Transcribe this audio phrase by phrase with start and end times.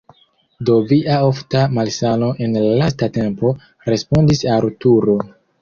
[0.69, 3.55] "Do Via ofta malsano en la lasta tempo!"
[3.95, 5.21] Respondis Arturo.